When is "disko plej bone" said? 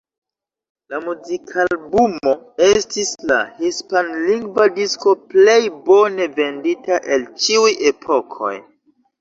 4.79-6.29